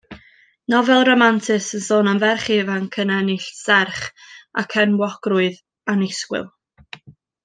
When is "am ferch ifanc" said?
2.13-2.97